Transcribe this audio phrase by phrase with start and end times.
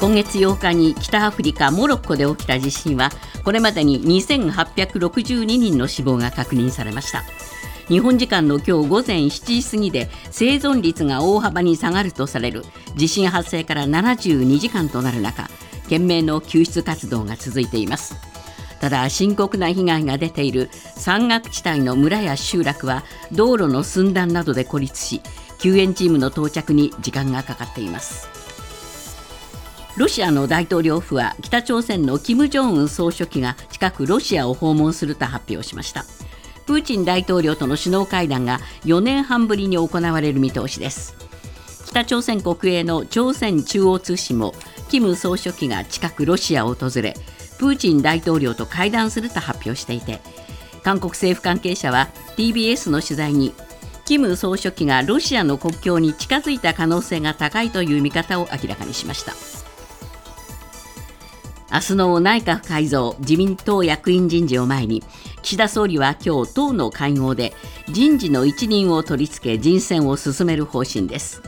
[0.00, 3.10] 今月8日に北アフリカモロッコで起きた地震は
[3.44, 7.22] これまでに2862人の死亡が確認されました。
[7.86, 12.64] 日本時間の今日午前7時過ぎで生存率が大幅に下がるとされる。
[12.96, 15.50] 地震発生から72時間となる中
[15.82, 18.14] 懸命の救出活動が続いています。
[18.80, 25.20] ただ深刻な被害が出ている山岳地帯の村や集落は道路の寸断などで孤立し
[25.58, 28.39] 救援チームの到着に時間がかかっています。
[29.96, 36.04] ロシアの大統領府は北朝鮮の金正恩総書記が近くロシアを訪問すると発表しました。
[36.66, 41.16] プーチン大統領との首脳会談が4年半ぶりに行われる見通しです。
[41.90, 44.54] 北朝鮮国営の朝鮮中央通信も
[44.88, 47.14] 金総書記が近くロシアを訪れ
[47.58, 50.20] プーチン大統領と会談すると発表していて
[50.84, 53.52] 韓国政府関係者は TBS の取材に
[54.04, 59.59] 金総書記がロシアの国境に近づいた可能性が高いという見方を明らかにしました。
[61.72, 65.04] 明日の内閣改造自民党役員人事を前に
[65.42, 67.52] 岸田総理は今日党の会合で
[67.88, 71.42] 人事の一任を取り付け人選を進める方針です。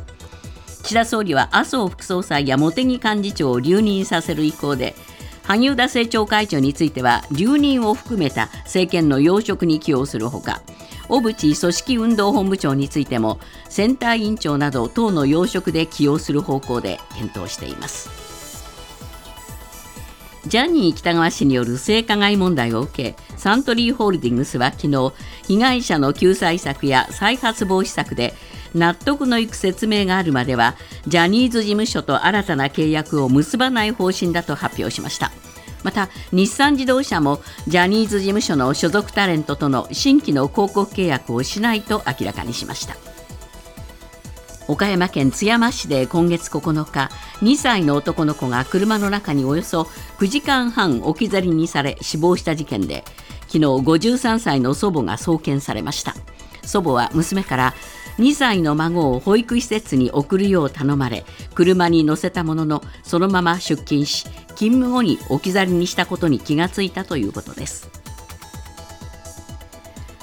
[0.84, 4.94] 岸田総理は麻生副総裁や茂木幹事長を留任させる意向で
[5.42, 10.62] 萩生田政調会長については留任を含めた政権の要職に起用するほか
[11.08, 18.21] 小渕組織運動本部長についてもセンター委員長など党の要職で起用する方向で検討しています。
[20.46, 25.12] ジャニー喜多川氏による性加害問題を受けサントリーホールディングスは昨日
[25.46, 28.34] 被害者の救済策や再発防止策で
[28.74, 30.74] 納得のいく説明があるまでは
[31.06, 35.30] ジャニーズ事務所と新たな契約を結ばない方針だと発表しました。
[35.82, 43.11] また日産自動車もジャニーズ事務所の所属タレントとの新規の広告契約をしないと明らかにしました。
[44.72, 47.10] 岡山県津山市で今月9日
[47.42, 49.82] 2歳の男の子が車の中におよそ
[50.18, 53.04] 9時間半置き去りにされ死亡した事件で
[53.48, 56.14] 昨日53歳の祖母が送検されました。
[56.64, 57.74] 祖母は娘から
[58.16, 64.24] 2歳の孫を保育施設に送るよう頼まれ車に乗せたもののそのまま出勤し
[64.54, 68.01] 勤務後に置き去りにしたことに気がついたということです。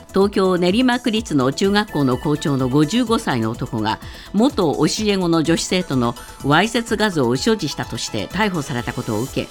[0.09, 3.99] 東京練馬区立の中学校の校長の55歳の男が
[4.33, 9.47] 元教え子の女子生徒のわいせつ画像を所持したとして逮捕されたことを受け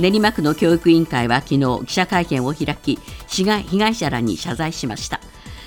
[0.00, 2.98] 練馬区の教育委員会は昨日記者会見を開き
[3.28, 5.20] 被害者らに謝罪しました。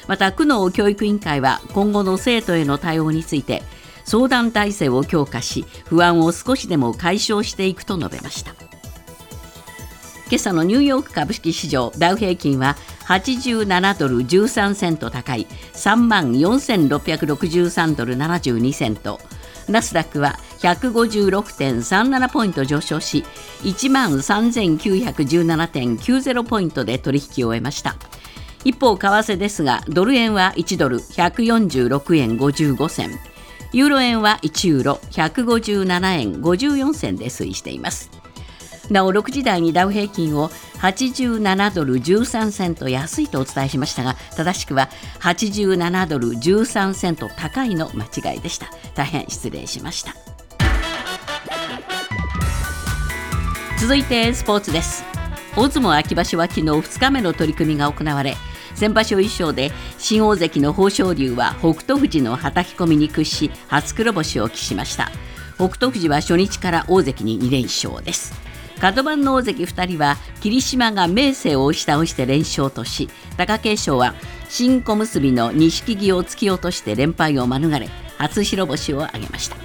[0.07, 3.63] また区の教育委員会は今後の生徒への対応について
[4.03, 8.72] 相談体制を強化し不安を少しでも解消していくと述べました。
[10.28, 12.75] 今朝のニューヨーク株式市場ダウ平均は
[13.07, 19.19] 87ドル13セント高い3万4663ドル72セント。
[19.67, 23.23] ナスダックは156.37ポイント上昇し
[23.61, 27.95] 1万3917.90ポイントで取引を終えました。
[28.66, 33.11] 一方為替ですがドル円は1ドル146円55銭。
[33.73, 38.11] ユーロ円は1ユーロ157円54銭で推移しています。
[38.93, 40.49] なお6時台にダウ平均を
[40.79, 44.89] 87ドル13セント安いとお伝えしましたが正しくは
[45.19, 48.67] 87ドル13セント高いの間違いでした。
[48.95, 50.13] 大変失礼しました。
[53.79, 55.03] 続いてスポーツです。
[55.57, 58.35] 大相撲秋場所は昨日2日目の取り組みが行われ
[58.75, 65.11] 先場所以上で新大関の豊昇龍は北勝富士のはたき込みに屈し初黒星を喫しました。
[65.55, 68.42] 北勝富士は初日から大関に2連勝です。
[68.79, 74.13] 角番の大関2人は霧島が明生を押し倒して連勝とし貴景勝は
[74.50, 79.57] 新小結の錦木を突き落として連敗を免れ初白星を挙げました。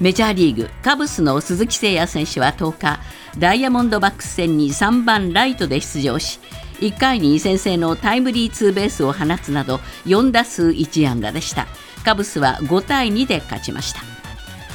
[0.00, 3.00] メジャーリーグカブスの鈴木誠也選手は10日
[3.38, 6.40] ダイヤモンドバックス戦に3番ライトで出場し
[6.80, 11.66] 1回に先制のタイムリーツーベースを放つなど4打数1安打でした。
[12.04, 14.13] カブスは5対2で勝ちました。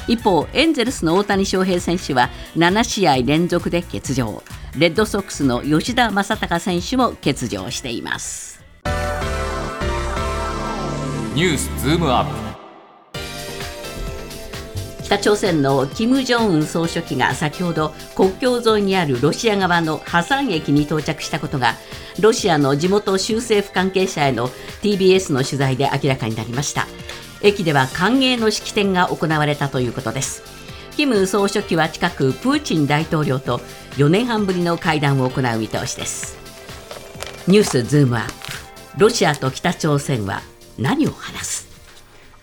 [0.08, 4.42] 一方エンゼルスの大谷翔平選手は7試合連続で欠場。
[4.76, 8.62] レッドソックスの吉田正尚選手も欠場しています。
[11.34, 12.50] ニュースズームアップ。
[15.10, 21.74] 北朝鮮の金正恩総書記が先ほど国境沿いにあるロシア側のハサン駅に到着したことが
[22.20, 24.46] ロシアの地元州政府関係者への
[24.82, 26.86] TBS の取材で明らかになりました
[27.42, 30.42] 駅では歓迎の式典が行われたということです。
[30.96, 33.58] 金総書記は近くプーチン大統領と
[33.96, 36.38] 4年半ぶりの会談を行う見通しです。
[37.46, 38.26] ニュースズームアッ
[38.96, 40.42] プロシアと北朝鮮は
[40.78, 41.68] 何を話す？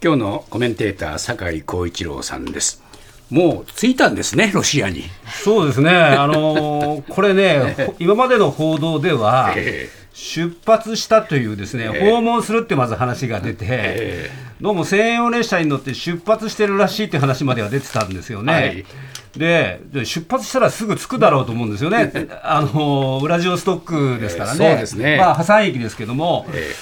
[0.03, 2.81] 今日のコメンテーター酒井光一郎さんです。
[3.29, 5.03] もう着いたんですね、ロシアに。
[5.43, 18.53] そうですね、あのーこれね、ほ 今までの報道では、え出発したというですね、訪問するってまず話が出て、えどうも専用列車に乗って出発してるらしいって話までは出てたんですよね。
[18.53, 18.85] はい。
[19.37, 22.11] でで出発したらすぐ着くだろうと思うんですよね、
[22.41, 25.17] あのウラジオストックですからね、ええそうですね。
[25.17, 26.73] まあ、破産駅ですけども、え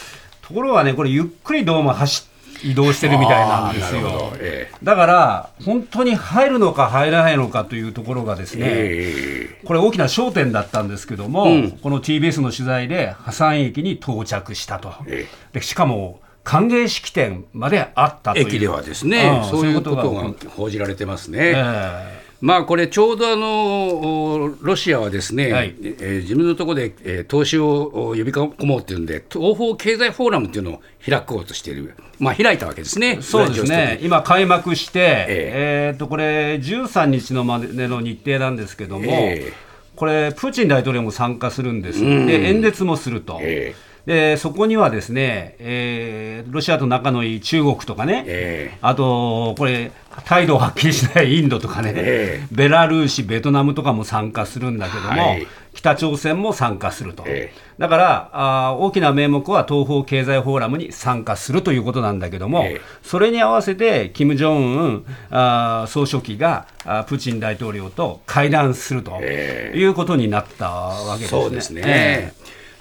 [0.41, 2.34] ところがね、これ、ゆっくりどうも走っ
[2.65, 4.31] 移動してるみたいなんですよ。
[4.33, 11.71] あーだから、本当に入るのか入らないのかというところがですね、えこれ大きな焦点だったんですけども、うん。
[11.71, 18.47] この TBS の取材で破産駅に到着したと、えでしかも歓迎式典まであったという。
[18.47, 21.53] 駅ではですね、うんそういうことが報じられてますね。
[21.55, 25.75] えまあこれちょうどあのおロシアはですね、はい。
[25.81, 33.17] えー自分のところで、えー投資をお呼び込もうっていうんで東方経済フォーラムっていうのを開こうとしている、まあ開いたわけですね。
[33.19, 33.99] えそうですね。
[34.01, 35.95] 今、開幕して、ええ。
[35.95, 39.53] ーとこれ、13日のまでの日程なんですけども、ええ。
[39.95, 42.25] これ、プーチン大統領も参加するんです、うん。
[42.25, 43.39] で演説もすると。
[43.41, 49.91] えでそこにはですね、えーロシアと仲のいい中国とかね、えあと、これ、
[50.25, 52.47] 態度をはっきりしないインドとかね、ええ。
[52.51, 55.47] ベラルーシ、ベトナムとかも参加するんだけども、はい。
[55.73, 57.59] 北朝鮮も参加すると、ええ。
[57.79, 62.81] だからあー大きな名目は東方経済フォーラムに参加するということなんだけども、ええ。
[63.03, 71.41] それに合わせて、キム・ジョンウンあー総書記があープーチン大統領と会談するとえいうことになったわけですね。
[71.41, 72.33] そうですね。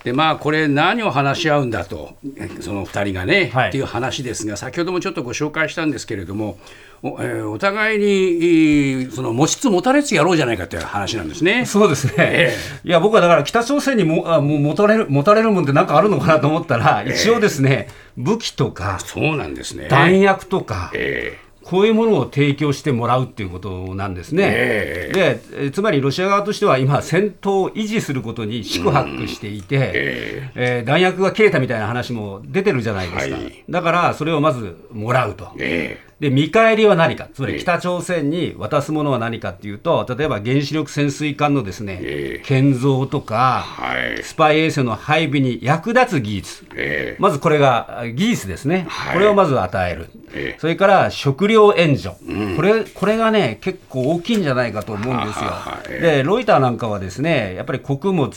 [0.04, 2.16] えでまあこれ何を話し合うんだと
[2.60, 3.68] その2人がね、はい。
[3.68, 6.58] っていう話ですが先ほどもちょっとご紹介したんですけれども
[7.02, 11.60] お,、えーお互いにえーその持ちつ持たれつやろうじゃないかという話なんですね。
[11.60, 11.64] え。
[11.64, 19.88] そうですね、えいや僕はだから北朝鮮にもあもう持たれる持たれるもんってなんかあるのかなと思ったら、一応ですね武器とかそうなんですね。
[19.88, 24.44] 弾薬とか、えこういうものを提供してもらうっていうことなんですね。
[24.46, 30.82] えでえつまりロシア側としては今、戦闘を維持することに四苦八苦していて、ええ。
[30.84, 33.64] ー弾薬が切れたみたいな話も出てるじゃないですか、はい。
[33.68, 35.48] だからそれをまずもらうと。
[35.58, 37.54] ええで見返りは何か、つまええ。
[37.56, 42.46] り北朝鮮に渡すものは何かっていうと、例えば原子力潜水艦のですね、ええ。
[42.46, 44.22] 建造とか、はい。
[44.22, 47.20] スパイ衛星の配備に役立つ技術、ええ。
[47.20, 49.12] まずこれがあ技術ですね、はい。
[49.12, 50.58] これをまず与える、ええ。
[50.58, 52.14] それから食料援助、
[52.56, 55.52] これこれがね、結構大きいんじゃないかと思うんですよ。
[56.00, 58.32] で、ロイターなんかはですね、やっぱり穀物、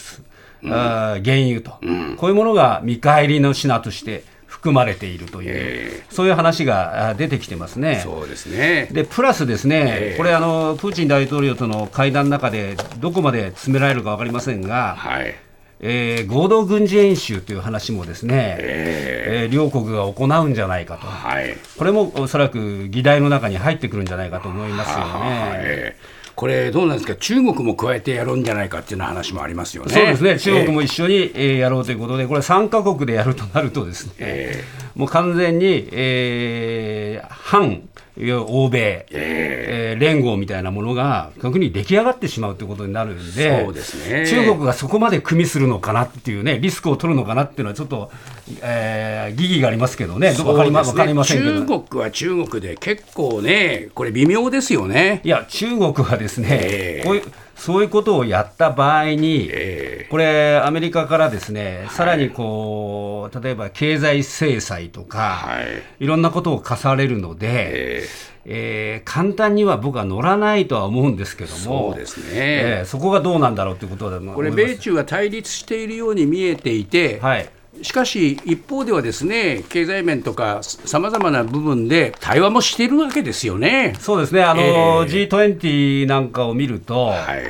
[0.65, 1.71] あー原油と、
[2.17, 4.25] こういうものが見返りの品として
[4.57, 8.01] 含まれているという、えそういう話があ出てきてますね。
[8.03, 8.89] そうですね。
[8.91, 15.35] でプラスですね、ええこれあの、プーチン大統領との会談の中で、どこまで詰められるか分かりませんが、はい。
[15.79, 21.55] えー合同軍事演習という話もですね、ええー両国が行うんじゃないかと、はい。
[21.77, 25.19] これもおそらく議題の中に入ってくるんじゃないかと思いますよは
[25.53, 25.59] ね。
[25.61, 27.15] ええこれどうなんですか？
[27.15, 29.91] 中国も加えてやるんじゃないかっていう話もありますよね。
[29.93, 34.63] そうですね、中国えも一緒に、えーやろうということで、これ、3カ国でやるとなると、ですね、え。
[34.95, 37.81] もう完全に、えー反
[38.47, 44.27] 欧米、えー連合みたいなものが、逆に出来上がってしまうということになるんで、そうですね。
[44.27, 48.11] 中国がそこまで組みするのかなっていうね、リスクを取るのかなっていうのは、ちょっと、
[48.61, 51.65] えー疑義がありますけどね、どかりまわかりませんけど。
[51.65, 55.21] 中国は中国で結構ね、これ微妙ですよね。
[55.23, 57.05] いや、中国はですね、ええ。
[57.05, 57.23] こういう
[57.57, 65.61] そういうことをやった場合に、えこれ、アメリカからですね、さらにこう、例えば経済制裁とか、は
[65.99, 66.03] い。
[66.03, 68.07] いろんなことを課されるので、え
[68.45, 69.01] え。
[69.05, 72.31] ー簡単には僕は乗らないとは思うんですけども、そうですね。
[72.33, 74.35] えーそこがどうなんだろうということだと思います。
[74.35, 77.49] これ、米中は対立しているように見えていて、はい、
[77.81, 83.95] しかし一方ではですね、経済面とかさまざまな部分で対話もしているわけですよね。
[83.99, 84.65] そうですね、あの、え
[85.05, 87.43] G20 なんかを見ると、はい。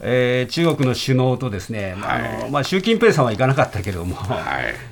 [0.00, 4.34] えー中国の首脳とですね、まああのはいまあ、習近平さんは行かなかったけども、は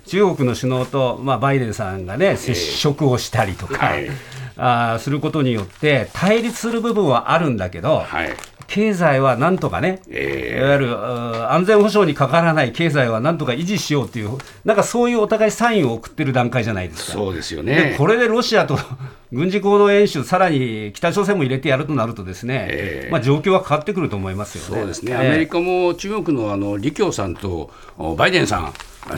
[0.05, 0.09] い。
[0.09, 4.09] 中国の首脳と、まあ、バイデンさんがね、接触をしたりとか、はい
[4.57, 8.31] あーすることによって、対立する部分はあるんだけど、はい。
[8.73, 17.13] 経済はなんとかね、えいわゆる安全保障にかからない経済はなんとか維持しようという、なんかそういうお互いサインを送ってる段階じゃないですか。
[17.13, 17.95] そうですよでね。
[17.99, 18.79] これでロシアと
[19.31, 24.81] 軍事行動演習、さらに北朝鮮も入れてやるとなると、ですね、ええまあ、状況は変わってくると思いますよね。
[24.81, 28.73] そうですね、ええアメリカも中国のあの李強さんとおバイデンさん、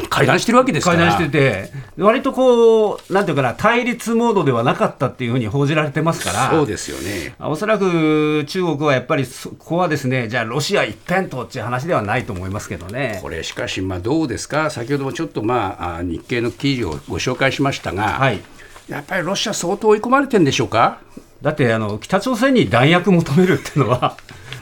[0.09, 7.35] 会談してるわけですから、会談してて、割とこう、なんていうかな、対立モードではなかったっていうふうに報じられてますから、そうですよね。
[7.39, 13.19] おそらく中国はやっぱりそここはですね、じゃあ、ロシア一辺倒っていう話ではないと思いますけどね。
[13.23, 18.41] これ、しかし、まあ、どうですか、先ほどもちょっと、まあ、あ日経の記事をご紹介しましたが、はい
[18.87, 20.99] やっぱりロシア、相当追い込まれてるんでしょうか？
[21.41, 24.15] だってあの北朝鮮に弾薬求めるっていうのは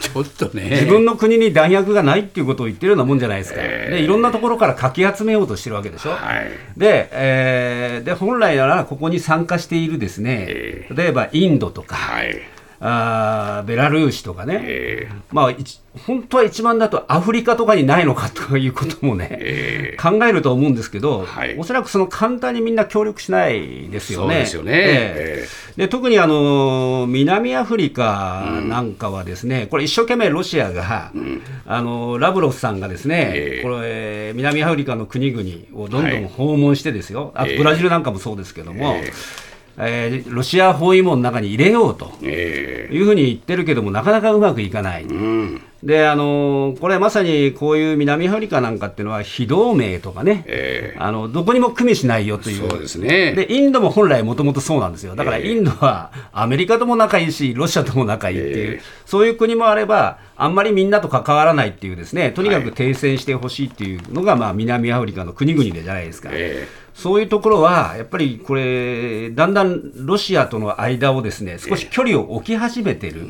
[0.02, 0.71] ちょっとね。
[0.71, 6.50] 自分の国に弾薬がないっていうことを言ってるようなもんじゃないですか、でいろんなところからかき集めようとしてるわけでしょ、はい。
[6.76, 10.88] で,、えーで本来ならここに参加しているですね、え。
[10.94, 12.40] 例えばインドとか、はい
[12.84, 21.56] あーベラルーシとかね、えまあ、一本当は一番だとアフリカとかにないのかということもね、え考えると思うんですけど、はい。
[21.58, 24.38] おそらくその簡単にみんな協力しないですよね。
[24.40, 24.72] ですよね。
[24.74, 25.46] え
[25.76, 25.82] え。
[25.82, 31.12] で特にあの南アフリカなんかはですね、これ一生懸命ロシアが、
[31.66, 33.62] あのラブロフさんがですね、ええ。
[33.62, 36.22] これ南アフリカの国々をどんどはい。
[36.22, 37.58] ん訪問してですよ、あとええ。
[37.58, 38.96] ブラジルなんかもそうですけども、
[39.79, 42.12] ええーロシア包囲網の中に入れようと。
[42.23, 45.05] えいうふうに言ってるけども、なかなかうまくいかない。
[45.05, 52.68] うんで、あのこれまさにこういう南アフリカなんかっていうのは、非同盟とかね、えあのどこにも組みしないよという。
[52.68, 53.32] そうですね。
[53.34, 55.16] で、インドも本来もともとそうなんですよ。
[55.16, 58.80] だからええインドはアメリカとも仲いいし、ロシアとも仲いいっていう、ええ。
[59.06, 66.28] そういう国もあれば、あんまりみんなと関わらないっていうですね、とにかく停戦してほしいっていうのが、まあ南アフリカの国々でじゃないですか。
[66.32, 73.26] えそういうところは、やっぱりこれ、だんだんロシアとの間をですね、少し距離を置き始めてる。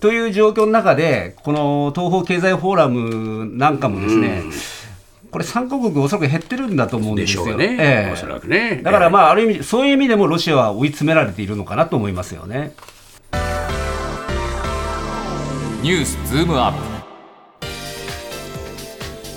[0.00, 4.42] という状況の中で、この東方経済フォーラムなんかもですね、
[5.30, 7.44] これ、参加国、おそらく減ってるんだと思うんですよ。
[7.44, 7.76] でしょうね。
[7.78, 8.12] ええ。
[8.12, 8.80] おそらくね。
[8.82, 12.72] だから、まあ、ある意味、そういう意味でもロシアは追い詰められているのかなと思いますよね。
[15.82, 16.98] ニュースズームアップ。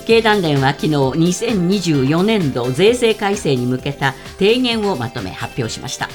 [0.08, 6.10] 経団連は昨日2024年度税制改正に向けた提言をまとめ発表しました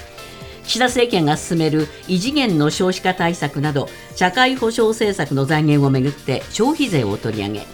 [0.67, 7.67] 岸田政権が進める異次元の少子化対策など社会保障政策の財源をめぐって消費税を取り上げ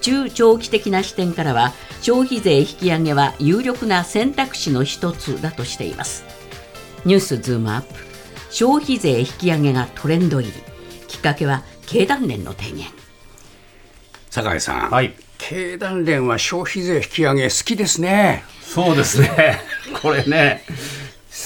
[0.00, 6.24] 中長期的な視点からは消費税引き上げは有力な選択肢の一つだとしています。
[7.04, 7.94] ニュースズームアップ。
[8.50, 10.62] 消費税引き上げがトレンド入り。
[11.08, 12.86] きっかけは経団連の提言。
[14.30, 15.14] 酒井さん、はい。
[15.38, 18.44] 経団連は消費税引き上げ好きですね。
[18.62, 19.60] そうですね、
[20.00, 20.62] これね、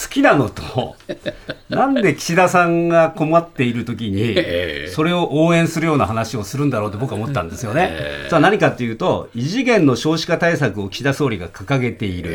[0.00, 0.97] 好きなのと、
[1.69, 7.92] なんで岸田さんが困っているときにええ、それを応援するような話をするんだろうと僕は思ったんですよね。
[8.28, 12.30] それは何かというと、異次元の少子化対策を岸田総理が掲げている、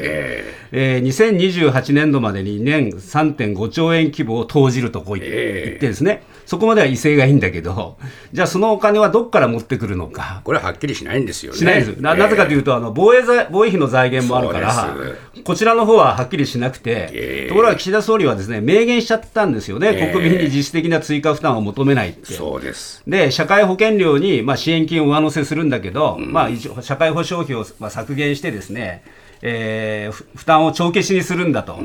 [0.72, 7.98] えー2028年度までに年3.5兆円規模を投じるとこう言ってですね、そこまでは威勢がいいんだけど、
[8.32, 10.42] じゃあそのお金はどこから持ってくるのか。
[10.44, 11.58] これははっきりしないんですよね。
[11.58, 12.02] しないです。
[12.02, 14.96] ななぜかというと、あの防衛財防衛費の財源もあるから
[15.44, 17.50] こちらの方ははっきりしなくて、ええ。
[17.50, 20.14] ところが岸田総理はですね明言しちゃったんですよね、ええ。
[20.14, 22.34] 国民に実質的な追加負担を求めないって。
[22.34, 23.02] そうです。
[23.08, 29.04] で社会保険料に、まあ、支援金を上乗せするんだけど、まあ、社会保障費を、まあ、削減してですね、
[29.48, 31.80] えーふ負担を帳消しにするんだと、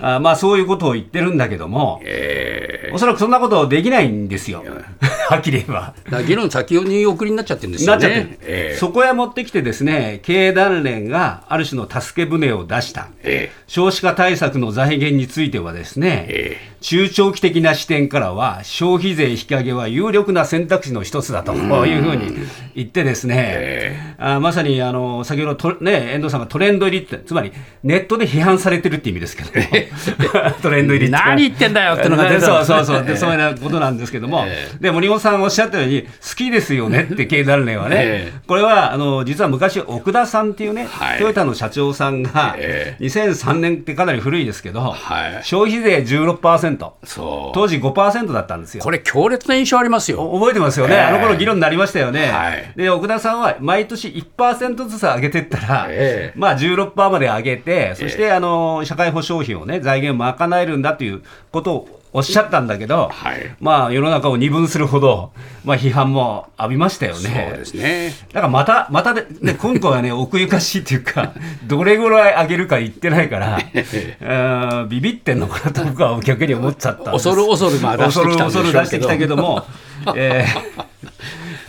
[0.00, 4.64] あまあ、そういうことを言ってるんだけども、えおそらくそんなことできないんですよ、
[5.28, 6.22] はっきり言えば。
[6.22, 8.02] 議論先に送りになっちゃってるんですよね。
[8.02, 21.54] なっちゃってる、えーそこへ持ってきてですね経団連がある種の助け舟を出した、え少子化対策の財源についてはですね、え中長期的な視点からは消費税引き上げは有力な選択肢の一つだと
[21.86, 34.44] いうふうに言ってですね、あまさにあの先ほどと、ね、遠藤さんがトレンド入りってつまりネットで批判されてるって意味ですけども トレンド入りって何言ってんだよってのが出たそうそうそうでそういうことなんですけども、
[34.80, 38.40] で森本さんおっしゃったように好きですよねって経団連はね、ええ。
[38.46, 41.18] これはあの実は昔奥田さんっていうね、はい。
[41.18, 45.40] トヨタの社長さんが、え2003年ってかなり古いですけど、はい。
[45.44, 46.71] 消費税16%
[47.04, 47.54] そう。
[47.54, 48.84] 当時5%だったんですよ。
[48.84, 50.22] これ強烈な印象ありますよ。
[50.22, 51.00] お覚えてますよね、ええ。
[51.02, 52.72] あの頃議論になりましたよね、はい。
[52.76, 56.38] で奥田さんは毎年1%ずつ上げていったら、ええ。
[56.38, 63.56] まあ、16%まで上げて、そしてあの社会保障費を、ね、財源を賄えるんだということをおっしゃったんだけど、はい。
[63.58, 65.32] まあ、世の中を二分するほど、
[65.64, 67.48] まあ、批判も浴びましたよね。
[67.50, 68.12] そうですね。
[68.32, 71.32] だからまた、またで、ね、今回はね、奥ゆかしいっていうか、
[71.64, 73.58] どれぐらい上げるか言ってないから、
[74.82, 79.64] うんビビってんのかなと僕は逆に思っちゃった恐る恐るまあ出してきた恐る恐る出してきたけども、
[80.16, 80.46] え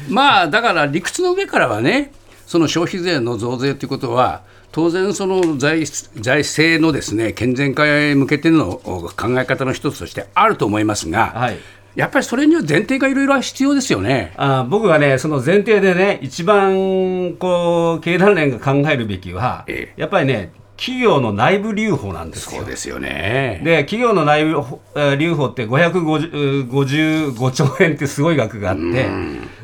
[0.09, 2.11] まあだから理屈の上からはね
[2.45, 4.41] その消費税の増税ということは
[4.73, 11.57] 当然その財財政のですね健全化へ向けての考え方の一つとしてあると思いますが、はい
[11.95, 14.33] やっぱりそれには前提がいろいろ必要ですよね。
[14.35, 22.61] あ僕がね、その前提でね、一番こう経団連が考えるべきは、ええやっぱりね、企業の内部留保なんですよ。
[22.61, 23.61] そうですよね。
[23.63, 24.51] で企業の内部
[24.95, 29.09] えー留保って555兆円ってすごい額があって、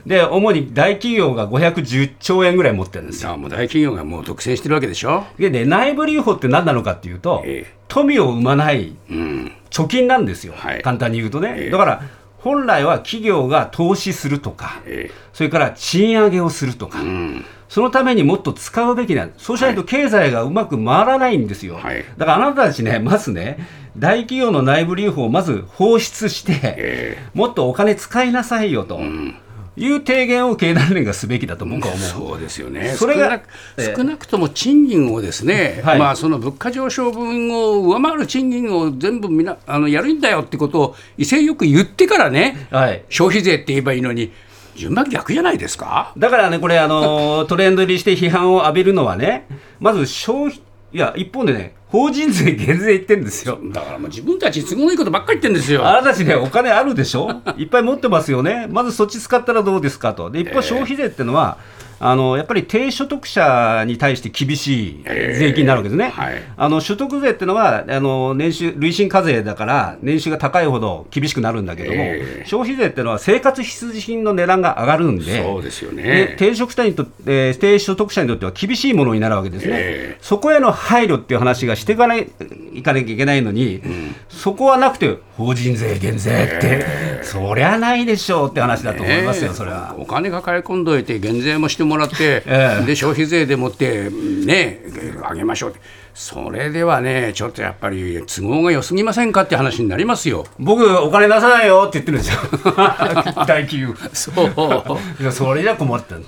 [0.06, 3.32] で主に大企業が510兆円ぐらい持ってるんですよ。
[3.32, 5.26] あもう大企業がもう独占してるわけでしょ？
[5.38, 9.52] でで内部留保って何なのかっていうと、ええ富を生まないうん。
[9.72, 12.04] 貯金なんですよ、はい簡単に言うとね、ええだから
[12.38, 17.46] 本来は企業が投資するとか、えそれから賃上げをするとか、えうん。
[17.70, 22.04] そのためにもっと使うべきなんそうしないと経済がうまく回らないんですよ、はい。
[22.18, 23.60] だからあなたたちね、まずね、
[23.96, 29.36] 大企業の内部留保をまず放出して、えもっとお金使いなさいよとえうん。
[29.78, 32.08] いう提言を経団連がすべきだと僕は思う。
[32.10, 32.96] そうですよね。
[32.98, 33.48] それが少なく
[33.78, 33.96] ええ。
[33.96, 36.00] 少なくとも賃金をですね、はい。
[36.00, 43.04] まあその物価上昇分を上回る賃金を全部みなあのやるんだよってことを威勢よく言ってからね、はい。
[43.10, 44.34] 消費税って言えばいいのに
[44.80, 46.14] 順番逆じゃないですか？
[46.18, 49.48] だからね、これ、あのー トレンド入りして批判を浴びるのはね、
[49.80, 53.60] まず消費、いや、一方でね、法人税減税言ってんですよ。
[53.74, 55.86] だからもう自分たちに都合のいいことばっかり言ってんですよ。
[55.88, 57.42] あなたたちね、お金あるでしょ？
[57.58, 58.68] いっぱい持ってますよね。
[58.70, 60.30] まずそっち使ったらどうですかと。
[60.30, 61.58] で、一方、消費税ってのは、
[62.00, 66.10] あのやっぱり低所得者に対して厳しい税金になるわけですね。
[66.10, 66.42] はい。
[66.56, 72.46] あの所得税ってのはあの年収累進課税だから年収が高いほど厳しくなるんだけども、ええ。
[72.46, 76.04] 消費税ってのは生活必需品の値段が上がるんで、そうですよね。
[76.04, 80.18] で低所得者にとって、えー低所得者にとっては厳しいものになるわけですね、ええ。
[80.22, 82.32] そこへの配慮っていう話がしていかない
[82.74, 83.82] いかなきゃいけないのに、
[84.30, 89.96] そこはなくて、法人税減税って、そりゃないでしょうって話だと思いますよ、ねそれは。
[89.98, 92.86] お金抱え込んどいて減税もしてもらって、ええ。
[92.86, 94.82] で消費税でもってね
[95.30, 95.80] 上げましょうって。
[96.14, 100.46] それではねちょっとやっぱり都合が良すぎませんかって話になりますよ。
[100.60, 102.40] 僕、お金出さないよって言ってるんですよ、
[103.48, 103.96] 大企業。
[104.12, 105.32] そう。
[105.32, 106.22] それじゃ困ったの。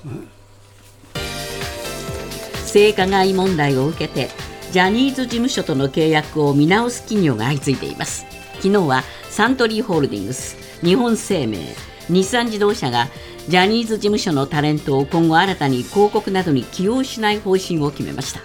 [2.72, 4.30] 性加害問題を受けて
[4.72, 8.31] ジャニーズ事務所との契約を見直す企業が相次いでいます
[8.62, 9.02] 昨日は
[9.32, 11.66] サントリーホールディングス日本生命
[12.10, 13.08] 日産自動車が
[13.48, 18.42] ジャニーズ事務所のタレントを今後新たに広告などに起用しない方針を決めました。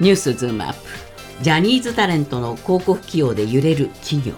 [0.00, 0.78] ニュースズームアップ
[1.40, 4.34] ジャニーズタレントの広告起用で揺れる企業。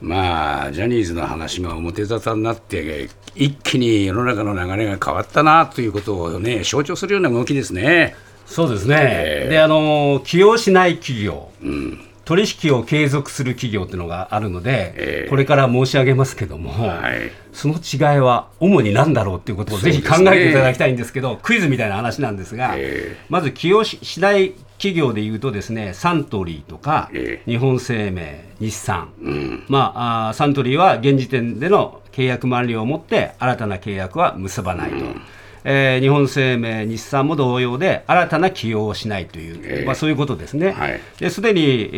[0.00, 8.14] まあジャニーズの話が表沙汰になって一気に世の中の流れが変わったなということをね象徴するような動きですね。
[8.46, 15.30] そうですね、ええであの起用しない企業、うん取引を継続する企業っていうのがあるので、ええ。
[15.30, 17.30] これから申し上げますけども、はい。
[17.52, 29.64] その違いは主に何だろうっていうことをぜひ考えていただきたいんですけど、クイズみたいな話なんですが、えまず起用ししない企業でいうとですね、サントリーとか、え日本生命、日産、うん。
[29.68, 35.04] まあ、あーサントリーは現時点での契約満了をもって新たな契約は結ばないと。
[35.64, 39.84] えー日本生命、日産も同様で新たな起用をしないという、ええ。
[39.86, 40.72] まあ、そういうことですね。
[40.72, 41.00] はい。
[41.18, 41.96] ですでに、え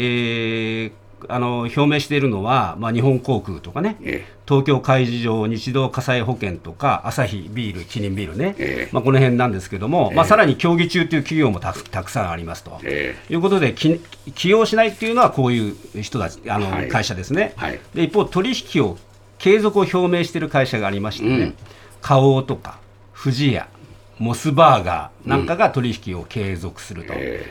[0.88, 0.92] ー
[1.28, 8.92] あの表明しているのは、まあ、日本航空とかね、え東京海事場日動火災保険とかアサヒビール、キリンビールね、ええ。
[8.92, 12.78] まあ、この辺なんですけども、まあ、さらに協議中という企業もたくたくさんありますと。
[12.82, 13.16] え。
[13.30, 13.98] いうことでき
[14.34, 16.88] 起用しないっていうのはこういう人たちあの、はい。
[16.88, 17.80] 会社ですね、はい。
[17.94, 18.98] で一方取引を
[19.38, 21.54] 継続を表明している会社がありましてね、うん。
[22.02, 22.78] 花王とか
[23.14, 23.68] 富士屋
[24.18, 27.46] モスバーガーなんかが取引を継続すると、え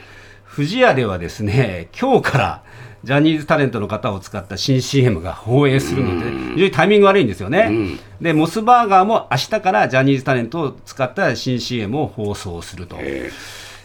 [0.56, 2.63] 富士屋ではですね今日から
[3.04, 7.67] ジャニーズタレントの方を使った新 CM が放映するので、非常にタイミング悪いんですよね。
[7.69, 7.99] うん。
[8.21, 12.95] で、モスバーガーも明日からジャニーズタレントを使った新 CM を放送すると。
[12.99, 13.30] え。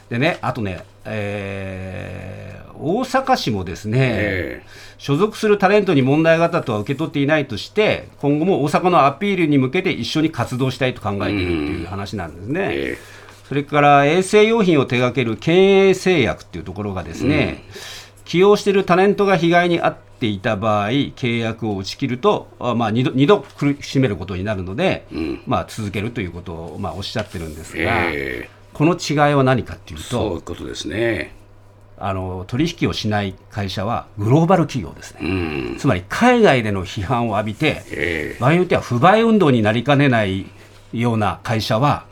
[0.08, 4.62] でね、あとね、えー大阪市もですね、え
[4.98, 12.68] 所属するタレントに問題があったとは受け取っていないとして、今後も大阪のアピールに向けて一緒に活動したいと考えているという話なんですね。
[12.70, 12.98] え
[13.48, 17.64] それから衛生用品を手掛ける県営製薬っていうところがですね、
[18.26, 25.40] 起用しているタレントが被害に遭っていた場合、契約を打ち切ると、あまあ、2, 度二度苦しめることになるので、ん。
[25.46, 31.37] まあ、続けるということを、まあ、おっしゃってるんですが、えこの違いは何かっていうそういとうことですね。
[32.00, 35.20] あの、取引をしない会社はグローバル企業ですね。
[35.22, 35.24] う
[35.74, 35.76] ん。
[35.78, 40.46] つまり海外での批判を浴びて、え場合によっては不買運動になりかねない
[40.92, 42.06] ような会社は、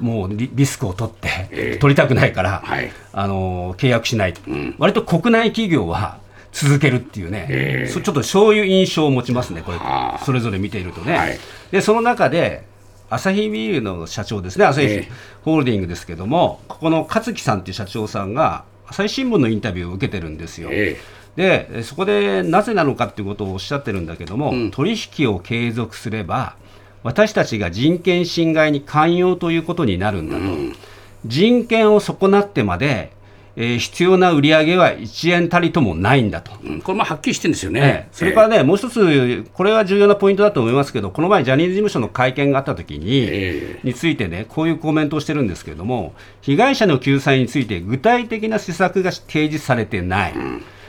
[0.00, 1.78] もうリリスクを取って、ええ。
[1.78, 2.90] 取りたくないから、はい。
[3.12, 4.74] あの契約しない、ん。
[4.78, 6.18] 割と国内企業は
[6.52, 7.88] 続けるっていうね、ええ。
[7.88, 9.78] そちょっとそういう印象を持ちますね、これ。
[9.78, 11.16] はあ、それぞれ見ているとね。
[11.16, 11.38] はい。
[11.70, 12.64] でその中で
[13.10, 15.08] アサヒビールの社長ですね、アサヒええ。
[15.44, 20.68] ホールディングですけども、ここの勝木さんっていう社長さんが、朝日新聞のインタビューを受けてるんですよ。
[20.70, 20.98] え
[21.34, 24.70] でえそこでなぜなのかっていうことをおっしゃってるんだけども、うん。
[24.70, 26.56] 取引を継続すれば
[27.02, 30.42] 私たちが人権侵害に寛容ということになるんだと、
[31.24, 33.12] 人権を損なってまで
[33.56, 36.52] えー必要な売り上げは1円たりともないんだと。
[36.64, 37.80] うんこれもはっきりしてるんですよね。
[37.80, 38.08] ええ。
[38.12, 50.34] それからね、もう一つ、これは重要なポイントだと思いますけど、この前、ジャニーズ事務所の会見があったときに、えについてね、こういうコメントをしてるんですけれども、被害者の救済について具体的な施策が提示されてない、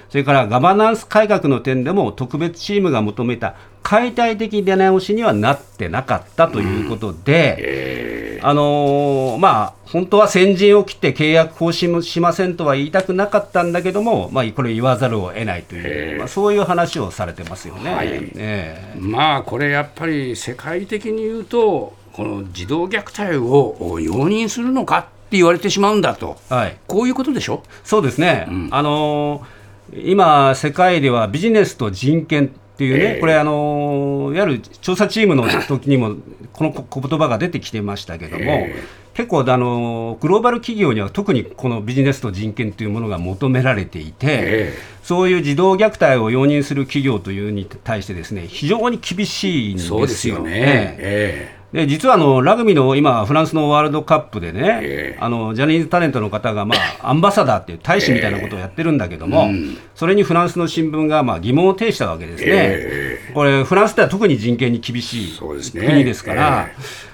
[0.10, 17.94] それからガバナンス改革の点でも、特別チームが求めた解体的出直しにはなってなかったということで、あのーまあ、本当は先陣を切って契約更新もしませんとは言いたくなかったんだけども、まあ、これ言わざるを得ないという、まあ、そういう話をされてますよね。
[17.94, 18.10] はい。
[18.36, 19.00] ええ。
[19.00, 26.38] まあこれやっぱり世界的に言うとこの児童虐待を容認するのかって言われてしまうんだと。
[26.50, 26.78] はい。
[26.86, 27.64] こういうことでしょ？
[27.84, 29.64] そうですね、あのー
[29.96, 33.20] 今、世界ではビジネスと人権っていうね、ええ。
[33.20, 36.16] これ、あのーいわゆる調査チームの時にも、
[36.52, 38.76] このこ言葉が出てきてましたけども、え
[39.14, 44.74] 結構、あのーグローバル企業には特にこのビジネスと人権というものが求められていて、え
[45.04, 49.98] そういう児童虐待を容認する企業というに対してですね、非常に厳しいんですよ。
[49.98, 50.52] そうですよね。
[50.54, 51.60] ええ。
[51.60, 55.18] えで実はあのラグビーの今、フランスのワールドカップでね、ええ。
[55.20, 59.78] あのジャニーズタレントの方が、まあ、 アンバサダーっていう大使みたいなことをやってるんだけども、うん。
[59.96, 66.70] それにフランスの新聞がまあ疑問を呈したわけですね、えこれ、フランスでは特に人権に厳しい国ですから、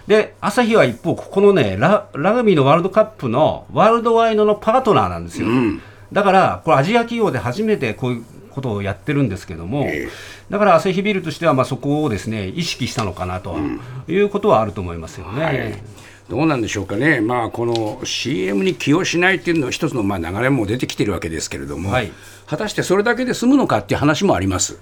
[0.08, 5.48] で朝日は一方、ここのねラ、ラグビーのワールドカップのワールドワイドのパートナーなんですよ。
[5.48, 5.82] ん。
[6.12, 10.10] だから、これ、アジア企業で初めてこういうことをやってるんですけども、え
[10.50, 13.58] だからアサヒビールとしては、まあ、そこをですね意識したのかなと
[14.08, 15.44] いうことはあると思いますよね。
[15.44, 15.74] はい。
[16.30, 22.12] どうなんでしょうかね、まあ、この CM に起用しないっていうのは一つのまあ流れも出てきてるわけですけれども、はい。
[22.46, 24.80] 果たしてそれだけで済むのかっていう話もあります。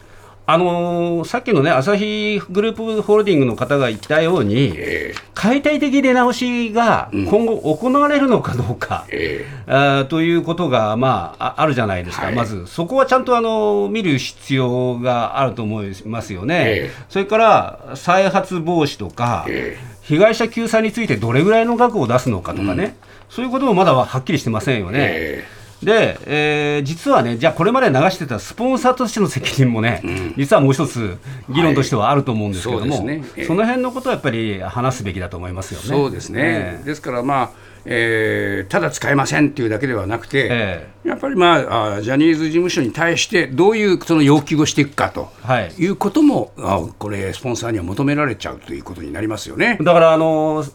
[0.50, 12.36] あのーさっきのね、アサヒグループホールディングの方が言ったように、え解体的出直しが今後行われるのかどうか、えあーということが、まあ、ああるじゃないですか、はい。
[12.36, 16.92] まず、そこはちゃんとあの見る必要があると思いますよね、ええ。
[17.10, 22.96] それから再発防止とか、え被害者救済についてどれぐらいの額を出すのかとかね、
[23.30, 25.57] そういうこともまだはっきりしてませんよね。
[25.84, 30.02] えで、えー実はね、じゃあこれまで流してたスポンサーとしての責任もね、
[30.38, 31.18] 実はもう一つ
[31.50, 32.98] 議論としてはあると思うんですけども、はい。
[32.98, 35.86] そねええその辺のことはやっぱり話すべきだと思いますよね。
[35.88, 36.86] そうですね、ええ。
[36.86, 37.50] ですから、まあ
[37.86, 45.72] えーただ使えませんっていうだけではなくて、えやっぱり、まあ、あジャニーズ事務所に対してどういうその要求をしていくかとはい。
[45.78, 49.78] いうことも、あこれ、スポンサーには求められちゃうということになりますよね。
[49.82, 50.66] だから、あの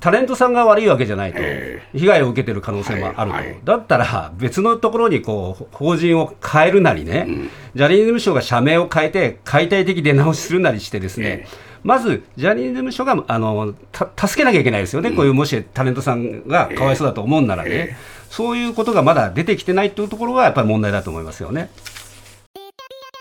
[0.00, 3.60] タレントさんが悪いわけじゃないと、え被害を受けてる可能性もあると、はいはい。
[3.62, 7.26] だったら別のところにこう法人を変えるなりね、
[7.74, 11.46] ジャニーズ事務所が社名を変えて、解体的出直しするなりして、ですね、
[11.82, 17.96] まずジャニーズ事務所があのた助けなきゃいけないですよね、こういうもしタレントさんがかわいそうだと思うならね、え。
[18.30, 21.68] そういうことがまだ出てきてないというところがやっぱり問題だと思いますよね。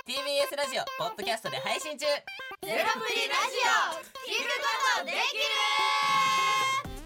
[0.08, 2.06] TBS ラジオポッドキャストで配信中。
[2.06, 2.22] ゼロ
[2.68, 3.58] プリラジ
[3.96, 4.20] オ。
[4.30, 6.09] 聞くことできる